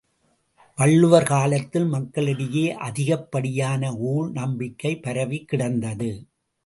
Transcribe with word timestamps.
வள்ளுவர் 0.77 1.23
காலத்தில், 1.23 1.85
மக்களிடையே 1.85 2.71
அதிகப்படியான 2.71 3.95
ஊழ் 3.95 4.31
நம்பிக்கை 4.31 4.99
பரவிக்கிடந்தது. 5.01 6.11